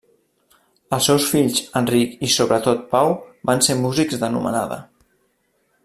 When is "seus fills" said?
1.09-1.59